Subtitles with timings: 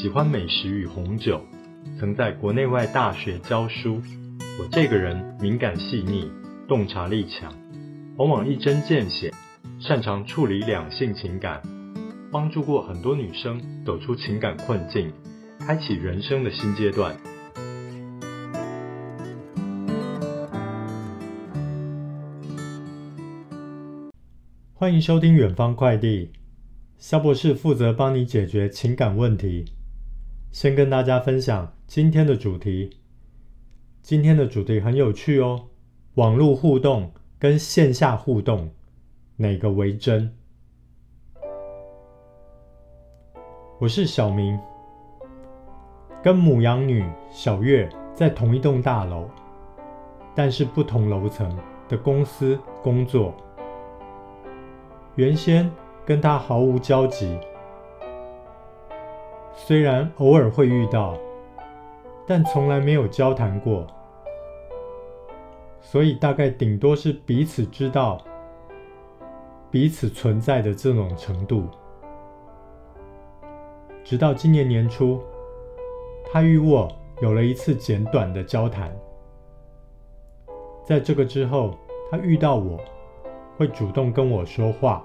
[0.00, 1.44] 喜欢美食与红酒，
[1.98, 4.00] 曾在国内外大学教书。
[4.58, 6.26] 我这个人敏感细腻，
[6.66, 7.52] 洞察力强，
[8.16, 9.30] 往往一针见血，
[9.78, 11.60] 擅长处理两性情感，
[12.32, 15.12] 帮助过很多女生走出情感困境，
[15.58, 17.14] 开启人生的新阶段。
[24.72, 26.30] 欢迎收听远方快递，
[26.96, 29.66] 肖博士负责帮你解决情感问题。
[30.52, 32.98] 先跟大家分享今天的主题。
[34.02, 35.68] 今天的主题很有趣哦，
[36.14, 38.68] 网络互动跟线下互动，
[39.36, 40.34] 哪个为真？
[43.78, 44.58] 我是小明，
[46.20, 49.30] 跟母羊女小月在同一栋大楼，
[50.34, 51.56] 但是不同楼层
[51.88, 53.32] 的公司工作。
[55.14, 55.70] 原先
[56.04, 57.38] 跟她毫无交集。
[59.70, 61.16] 虽然偶尔会遇到，
[62.26, 63.86] 但从来没有交谈过，
[65.80, 68.20] 所以大概顶多是彼此知道
[69.70, 71.68] 彼此存在的这种程度。
[74.02, 75.22] 直到今年年初，
[76.32, 76.90] 他与我
[77.22, 78.92] 有了一次简短的交谈。
[80.84, 81.78] 在这个之后，
[82.10, 82.76] 他遇到我
[83.56, 85.00] 会主动跟我说话，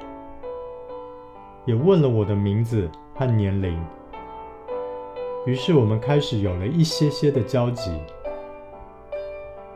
[1.66, 3.80] 也问了我的名字和年龄。
[5.46, 7.92] 于是我们开始有了一些些的交集，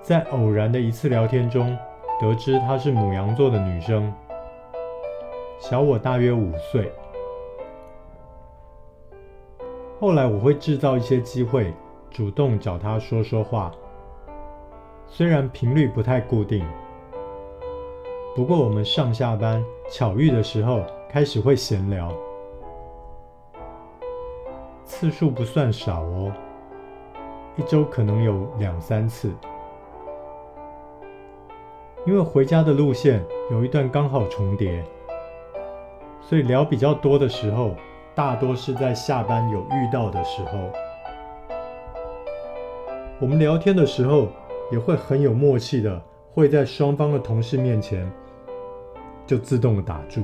[0.01, 1.77] 在偶然的一次聊天中，
[2.19, 4.11] 得知她是牡羊座的女生，
[5.59, 6.91] 小我大约五岁。
[9.99, 11.71] 后来我会制造一些机会，
[12.09, 13.71] 主动找她说说话，
[15.07, 16.65] 虽然频率不太固定，
[18.35, 22.11] 不过我们上下班巧遇的时候，开始会闲聊。
[24.99, 26.29] 次数不算少哦，
[27.55, 29.33] 一周可能有两三次。
[32.05, 34.83] 因为回家的路线有一段刚好重叠，
[36.19, 37.75] 所以聊比较多的时候，
[38.13, 40.59] 大多是在下班有遇到的时候。
[43.21, 44.27] 我们聊天的时候
[44.69, 46.01] 也会很有默契的，
[46.33, 48.05] 会在双方的同事面前
[49.25, 50.23] 就自动的打住。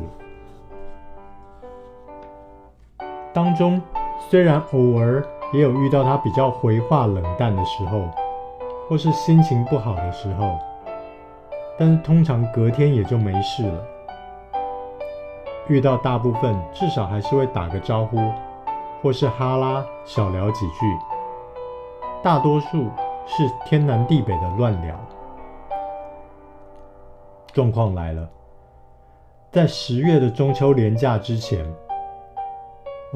[3.31, 3.81] 当中。
[4.19, 8.01] 虽然偶尔也有遇到他比较回话冷淡的时候，
[8.89, 10.57] 或是心情不好的时候，
[11.77, 13.83] 但是通常隔天也就没事了。
[15.67, 18.17] 遇到大部分至少还是会打个招呼，
[19.01, 20.85] 或是哈拉小聊几句，
[22.21, 22.87] 大多数
[23.25, 24.95] 是天南地北的乱聊。
[27.53, 28.29] 状况来了，
[29.51, 31.65] 在十月的中秋连假之前。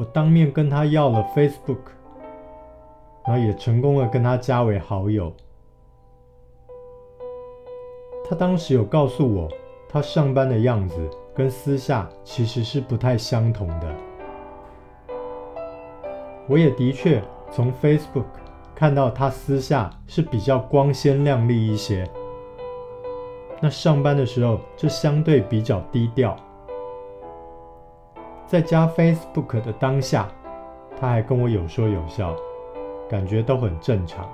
[0.00, 1.76] 我当面跟他要了 Facebook，
[3.26, 5.30] 然后也成功的跟他加为好友。
[8.26, 9.46] 他当时有告诉我，
[9.90, 13.94] 他上班的样子跟私下其实是不太相同的。
[16.48, 17.22] 我也的确
[17.52, 18.24] 从 Facebook
[18.74, 22.08] 看到他私下是比较光鲜亮丽一些，
[23.60, 26.34] 那上班的时候就相对比较低调。
[28.50, 30.26] 在加 Facebook 的当下，
[31.00, 32.34] 他还跟我有说有笑，
[33.08, 34.28] 感觉都很正常。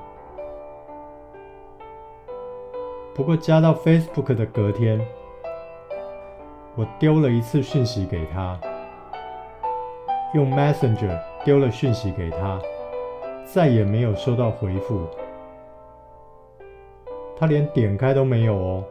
[3.15, 4.99] 不过加到 Facebook 的隔天，
[6.77, 8.59] 我丢了一次讯息给他，
[10.33, 12.59] 用 Messenger 丢了讯息给他，
[13.45, 15.07] 再也没有收到回复。
[17.39, 18.84] 他连点开都没有哦。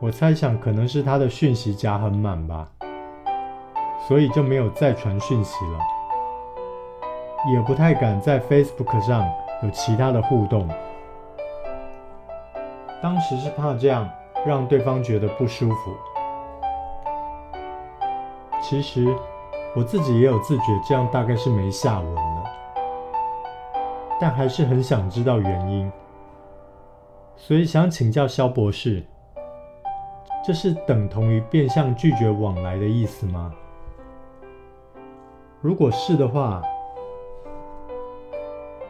[0.00, 2.70] 我猜想可能是他的讯息夹很满吧。
[4.06, 5.78] 所以就没有再传讯息了，
[7.52, 9.26] 也不太敢在 Facebook 上
[9.62, 10.68] 有其他的互动。
[13.02, 14.08] 当时是怕这样
[14.44, 15.92] 让对方觉得不舒服。
[18.62, 19.06] 其实
[19.74, 22.44] 我自己也有自觉，这样大概是没下文了，
[24.20, 25.90] 但还是很想知道原因，
[27.36, 29.04] 所以想请教萧博士，
[30.46, 33.52] 这是等同于变相拒绝往来的意思吗？
[35.64, 36.60] 如果是的话，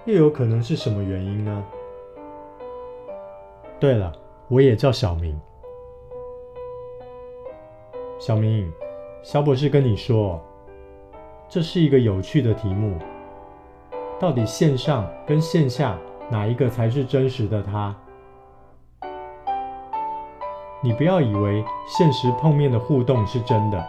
[0.06, 1.64] 又有可能是什么原因呢？
[3.78, 4.12] 对了，
[4.48, 5.40] 我也叫小明。
[8.18, 8.68] 小明，
[9.22, 10.40] 萧博士跟你说，
[11.48, 12.98] 这是一个有趣的题目。
[14.18, 15.96] 到底线上跟线下
[16.28, 17.94] 哪一个才是真实的他？
[20.82, 23.86] 你不要以为现实碰面的互动是真的。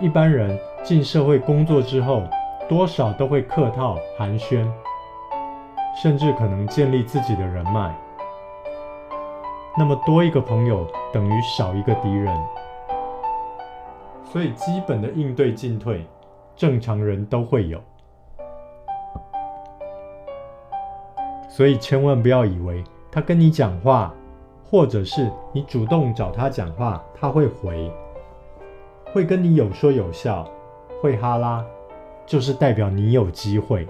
[0.00, 2.22] 一般人进社会工作之后，
[2.66, 4.66] 多少都会客套寒暄，
[6.02, 7.94] 甚至可能建立自己的人脉。
[9.76, 12.34] 那么多一个朋友等于少一个敌人，
[14.24, 16.06] 所以基本的应对进退，
[16.56, 17.78] 正常人都会有。
[21.46, 22.82] 所以千万不要以为
[23.12, 24.14] 他跟你讲话，
[24.64, 27.92] 或者是你主动找他讲话，他会回，
[29.12, 30.48] 会跟你有说有笑，
[31.00, 31.64] 会哈拉，
[32.26, 33.86] 就是代表你有机会。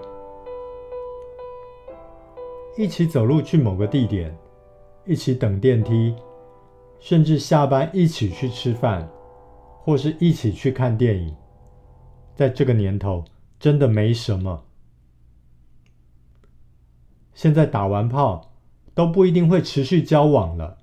[2.77, 4.37] 一起走路去某个地点。
[5.07, 6.15] 一起等电梯，
[7.01, 9.11] 甚至下班一起去吃饭，
[9.83, 11.35] 或是一起去看电影，
[12.37, 13.25] 在这个年头
[13.59, 14.65] 真的没什么。
[17.33, 18.53] 现在打完炮
[18.95, 20.79] 都不一定会持续交往了，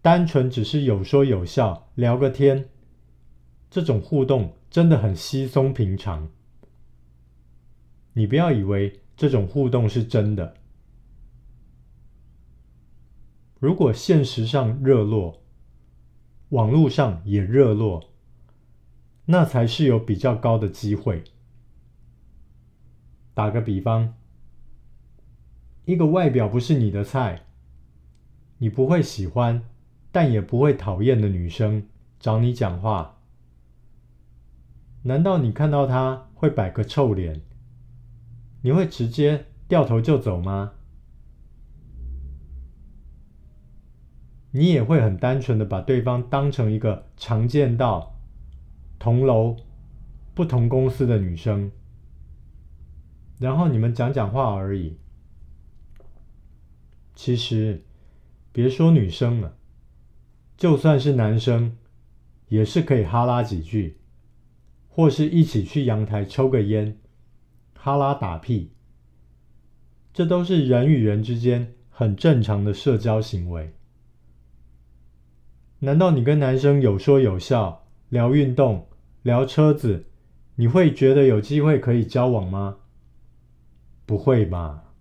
[0.00, 2.69] 单纯只是有说有笑聊个天，
[3.70, 6.28] 这种互动真的很稀松平常。
[8.12, 10.54] 你不要以为这种互动是真的。
[13.60, 15.42] 如果现实上热络，
[16.48, 18.08] 网络上也热络，
[19.26, 21.22] 那才是有比较高的机会。
[23.34, 24.14] 打个比方，
[25.84, 27.46] 一个外表不是你的菜，
[28.58, 29.62] 你不会喜欢，
[30.10, 31.86] 但也不会讨厌的女生
[32.18, 33.19] 找你讲话，
[35.02, 37.40] 难道你看到他会摆个臭脸？
[38.62, 40.72] 你会直接掉头就走吗？
[44.50, 48.18] 你也会很单纯的把对方当成一个常见到
[48.98, 49.56] 同楼
[50.34, 51.70] 不同公司的女生，
[53.38, 54.98] 然后你们讲讲话而已。
[57.14, 57.84] 其实，
[58.52, 59.56] 别说女生了，
[60.56, 61.76] 就算是男生，
[62.48, 63.99] 也是可以哈拉几句，
[64.92, 66.98] 或是一起去阳台抽个烟，
[67.74, 68.72] 哈拉打屁，
[70.12, 73.72] 这都是人与人之间很正常的社交行为。
[75.78, 78.88] 难道你跟男生有说有笑，聊运动，
[79.22, 80.04] 聊车子，
[80.56, 82.78] 你会觉得有机会可以交往吗？
[84.04, 84.92] 不会吧。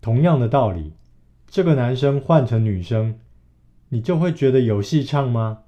[0.00, 0.92] 同样的道理，
[1.46, 3.20] 这个男生换成女生，
[3.88, 5.62] 你就会觉得有戏唱吗？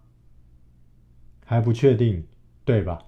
[1.47, 2.27] 还不确定，
[2.65, 2.99] 对吧？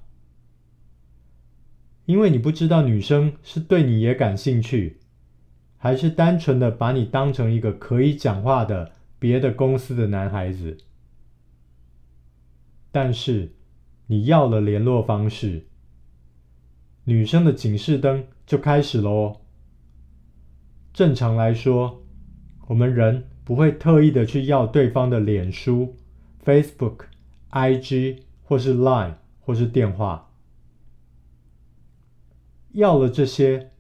[2.07, 5.01] 因为你不知道女生是对你也感兴趣，
[5.79, 8.93] 还是单纯的把你当成一个可以讲话的。
[9.19, 10.79] 别的公司的男孩子，
[12.91, 13.53] 但是
[14.09, 15.69] 你要了联络方式，
[17.05, 19.43] 女生的警示灯就开始喽。
[20.93, 22.03] 正常来说，
[22.67, 25.95] 我们人不会特意的去要对方的脸书、
[26.45, 27.05] Facebook、
[27.53, 30.33] IG 或是 Line 或是电话，
[32.71, 33.73] 要了这些，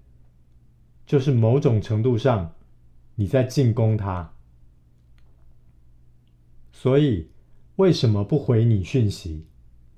[1.06, 2.54] 就是某种程度上
[3.14, 4.34] 你在进攻他。
[6.72, 7.30] 所以，
[7.76, 9.46] 为什么不回你讯息？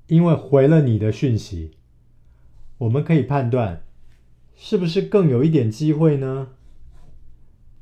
[0.07, 1.79] 因为回了你的讯息，
[2.77, 3.85] 我们可以判断，
[4.55, 6.49] 是不是更有一点机会呢？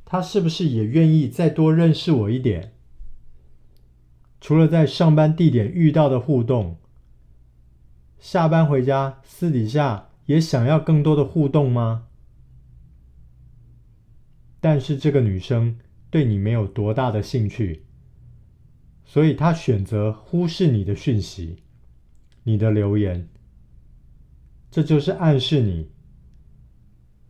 [0.05, 2.75] 他是不是也愿意再多认识我一点？
[4.41, 6.77] 除了在上班地点遇到的互动，
[8.23, 12.07] 下班回家私底下也想要更多的互动吗？
[14.61, 15.77] 但是这个女生
[16.09, 17.85] 对你没有多大的兴趣。
[19.05, 21.65] 所以她选择忽视你的讯息，
[22.45, 23.29] 你的留言，
[24.71, 25.91] 这就是暗示你，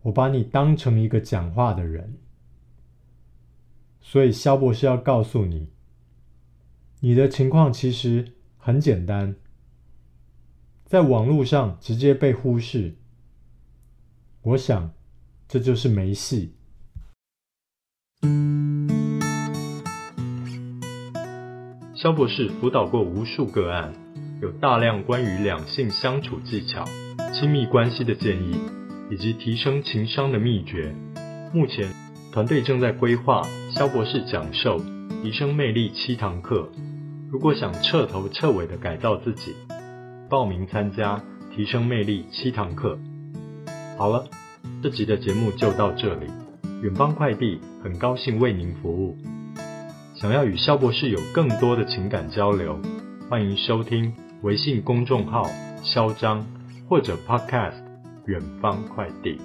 [0.03, 2.19] 我把你当成一个讲话的人。
[4.03, 5.71] 所以肖博士要告诉你，
[7.01, 9.35] 你的情况其实很简单，
[10.93, 12.97] 在网络上直接被忽视，
[14.43, 14.93] 我想
[15.49, 16.53] 这就是没戏。
[21.95, 23.95] 肖博士辅导过无数个案，
[24.43, 26.85] 有大量关于两性相处技巧、
[27.33, 28.55] 亲密关系的建议，
[29.11, 30.95] 以及提升情商的秘诀。
[31.55, 31.91] 目前，
[32.35, 34.79] 团队正在规划肖博士讲授
[35.23, 36.71] 提升魅力七堂课。
[37.31, 39.55] 如果想彻头彻尾的改造自己，
[40.33, 41.23] 报名参加
[41.55, 42.99] 提升魅力七堂课。
[43.99, 44.25] 好了，
[44.83, 46.27] 这集的节目就到这里。
[46.81, 49.15] 远方快递很高兴为您服务。
[50.15, 52.81] 想要与肖博士有更多的情感交流，
[53.29, 54.11] 欢迎收听
[54.41, 55.45] 微信公众号
[55.85, 56.47] “肖张”
[56.89, 57.83] 或者 Podcast“
[58.25, 59.39] 远方快递”。